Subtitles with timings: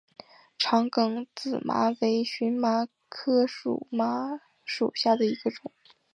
[0.57, 5.71] 长梗紫麻为荨麻科紫麻属下的一个种。